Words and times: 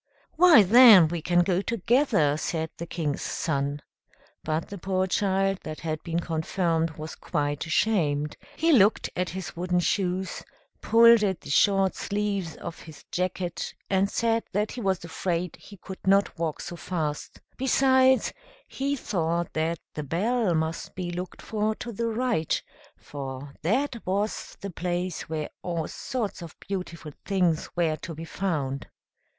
"Why, 0.35 0.63
then, 0.63 1.09
we 1.09 1.21
can 1.21 1.41
go 1.41 1.61
together," 1.61 2.35
said 2.35 2.71
the 2.77 2.87
King's 2.87 3.21
Son. 3.21 3.83
But 4.43 4.69
the 4.69 4.79
poor 4.79 5.05
child 5.05 5.59
that 5.61 5.81
had 5.81 6.01
been 6.01 6.19
confirmed 6.21 6.97
was 6.97 7.13
quite 7.13 7.67
ashamed; 7.67 8.35
he 8.57 8.71
looked 8.71 9.11
at 9.15 9.29
his 9.29 9.55
wooden 9.55 9.79
shoes, 9.79 10.41
pulled 10.81 11.23
at 11.23 11.41
the 11.41 11.51
short 11.51 11.93
sleeves 11.93 12.55
of 12.55 12.79
his 12.79 13.05
jacket, 13.11 13.75
and 13.91 14.09
said 14.09 14.43
that 14.53 14.71
he 14.71 14.81
was 14.81 15.05
afraid 15.05 15.55
he 15.57 15.77
could 15.77 16.07
not 16.07 16.35
walk 16.35 16.61
so 16.61 16.75
fast; 16.75 17.39
besides, 17.55 18.33
he 18.67 18.95
thought 18.95 19.53
that 19.53 19.77
the 19.93 20.01
bell 20.01 20.55
must 20.55 20.95
be 20.95 21.11
looked 21.11 21.43
for 21.43 21.75
to 21.75 21.91
the 21.91 22.07
right; 22.07 22.63
for 22.97 23.53
that 23.61 24.03
was 24.03 24.57
the 24.61 24.71
place 24.71 25.29
where 25.29 25.51
all 25.61 25.87
sorts 25.87 26.41
of 26.41 26.59
beautiful 26.59 27.11
things 27.23 27.69
were 27.75 27.95
to 27.97 28.15
be 28.15 28.25
found. 28.25 28.87